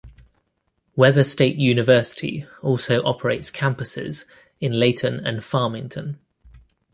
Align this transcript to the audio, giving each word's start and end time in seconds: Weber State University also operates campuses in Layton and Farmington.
Weber 0.95 1.23
State 1.23 1.57
University 1.57 2.47
also 2.63 3.03
operates 3.05 3.51
campuses 3.51 4.23
in 4.59 4.79
Layton 4.79 5.19
and 5.23 5.43
Farmington. 5.43 6.17